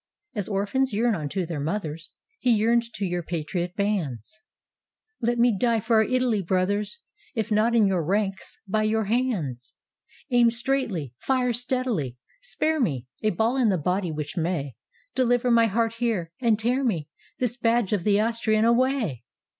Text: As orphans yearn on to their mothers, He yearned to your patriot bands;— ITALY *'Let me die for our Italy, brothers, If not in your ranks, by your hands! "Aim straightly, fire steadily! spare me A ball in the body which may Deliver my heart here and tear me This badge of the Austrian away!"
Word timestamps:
As 0.33 0.49
orphans 0.49 0.93
yearn 0.93 1.13
on 1.13 1.29
to 1.29 1.45
their 1.45 1.59
mothers, 1.59 2.09
He 2.39 2.49
yearned 2.49 2.91
to 2.95 3.05
your 3.05 3.21
patriot 3.21 3.75
bands;— 3.75 4.41
ITALY 5.21 5.29
*'Let 5.29 5.37
me 5.39 5.55
die 5.59 5.79
for 5.79 5.97
our 5.97 6.01
Italy, 6.03 6.41
brothers, 6.41 6.97
If 7.35 7.51
not 7.51 7.75
in 7.75 7.85
your 7.85 8.03
ranks, 8.03 8.57
by 8.67 8.81
your 8.81 9.03
hands! 9.03 9.75
"Aim 10.31 10.49
straightly, 10.49 11.13
fire 11.19 11.53
steadily! 11.53 12.17
spare 12.41 12.79
me 12.81 13.05
A 13.21 13.29
ball 13.29 13.55
in 13.57 13.69
the 13.69 13.77
body 13.77 14.11
which 14.11 14.35
may 14.35 14.73
Deliver 15.13 15.51
my 15.51 15.67
heart 15.67 15.93
here 15.93 16.31
and 16.39 16.57
tear 16.57 16.83
me 16.83 17.07
This 17.37 17.55
badge 17.55 17.93
of 17.93 18.03
the 18.03 18.19
Austrian 18.19 18.65
away!" 18.65 19.23